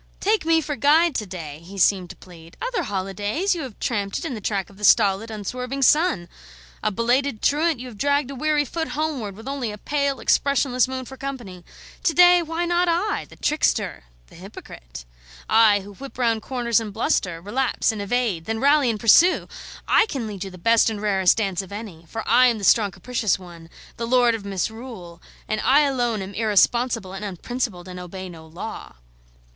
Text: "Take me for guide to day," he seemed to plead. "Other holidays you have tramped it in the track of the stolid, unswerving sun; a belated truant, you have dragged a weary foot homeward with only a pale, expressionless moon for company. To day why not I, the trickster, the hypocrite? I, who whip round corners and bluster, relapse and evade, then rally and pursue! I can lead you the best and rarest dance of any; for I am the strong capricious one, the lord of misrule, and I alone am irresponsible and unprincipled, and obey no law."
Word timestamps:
"Take 0.19 0.47
me 0.47 0.61
for 0.61 0.75
guide 0.75 1.13
to 1.13 1.27
day," 1.27 1.59
he 1.63 1.77
seemed 1.77 2.09
to 2.09 2.15
plead. 2.15 2.57
"Other 2.59 2.81
holidays 2.81 3.53
you 3.53 3.61
have 3.61 3.77
tramped 3.79 4.17
it 4.17 4.25
in 4.25 4.33
the 4.33 4.41
track 4.41 4.71
of 4.71 4.77
the 4.79 4.83
stolid, 4.83 5.29
unswerving 5.29 5.83
sun; 5.83 6.27
a 6.81 6.89
belated 6.91 7.43
truant, 7.43 7.79
you 7.79 7.85
have 7.87 7.99
dragged 7.99 8.31
a 8.31 8.35
weary 8.35 8.65
foot 8.65 8.87
homeward 8.97 9.35
with 9.35 9.47
only 9.47 9.71
a 9.71 9.77
pale, 9.77 10.19
expressionless 10.19 10.87
moon 10.87 11.05
for 11.05 11.17
company. 11.17 11.63
To 12.01 12.15
day 12.15 12.41
why 12.41 12.65
not 12.65 12.87
I, 12.89 13.27
the 13.29 13.35
trickster, 13.35 14.05
the 14.25 14.33
hypocrite? 14.35 15.05
I, 15.47 15.81
who 15.81 15.93
whip 15.93 16.17
round 16.17 16.41
corners 16.41 16.79
and 16.79 16.91
bluster, 16.91 17.39
relapse 17.39 17.91
and 17.91 18.01
evade, 18.01 18.45
then 18.45 18.59
rally 18.59 18.89
and 18.89 18.99
pursue! 18.99 19.47
I 19.87 20.07
can 20.07 20.25
lead 20.25 20.43
you 20.43 20.49
the 20.49 20.57
best 20.57 20.89
and 20.89 20.99
rarest 20.99 21.37
dance 21.37 21.61
of 21.61 21.71
any; 21.71 22.07
for 22.07 22.27
I 22.27 22.47
am 22.47 22.57
the 22.57 22.63
strong 22.63 22.89
capricious 22.89 23.37
one, 23.37 23.69
the 23.97 24.07
lord 24.07 24.33
of 24.33 24.45
misrule, 24.45 25.21
and 25.47 25.61
I 25.61 25.81
alone 25.81 26.23
am 26.23 26.33
irresponsible 26.33 27.13
and 27.13 27.23
unprincipled, 27.23 27.87
and 27.87 27.99
obey 27.99 28.29
no 28.29 28.47
law." 28.47 28.95